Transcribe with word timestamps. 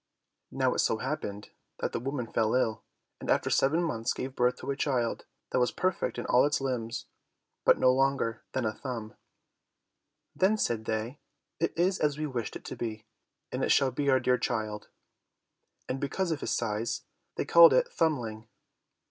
Now 0.49 0.73
it 0.73 0.79
so 0.79 0.97
happened 0.97 1.51
that 1.79 1.91
the 1.91 1.99
woman 1.99 2.25
fell 2.25 2.55
ill, 2.55 2.81
and 3.19 3.29
after 3.29 3.51
seven 3.51 3.83
months 3.83 4.13
gave 4.15 4.33
birth 4.35 4.55
to 4.55 4.71
a 4.71 4.75
child, 4.75 5.25
that 5.51 5.59
was 5.59 5.69
perfect 5.71 6.17
in 6.17 6.25
all 6.25 6.43
its 6.43 6.59
limbs, 6.59 7.05
but 7.65 7.77
no 7.77 7.91
longer 7.91 8.41
than 8.53 8.65
a 8.65 8.73
thumb. 8.73 9.13
Then 10.35 10.57
said 10.57 10.85
they, 10.85 11.19
"It 11.59 11.77
is 11.77 11.99
as 11.99 12.17
we 12.17 12.25
wished 12.25 12.55
it 12.55 12.65
to 12.65 12.75
be, 12.75 13.05
and 13.51 13.63
it 13.63 13.69
shall 13.71 13.91
be 13.91 14.09
our 14.09 14.19
dear 14.19 14.39
child;" 14.39 14.89
and 15.87 15.99
because 15.99 16.31
of 16.31 16.41
its 16.41 16.51
size, 16.51 17.03
they 17.35 17.45
called 17.45 17.71
it 17.71 17.87
Thumbling. 17.89 18.47